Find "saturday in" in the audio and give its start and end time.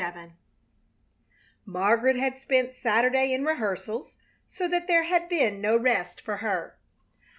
2.73-3.45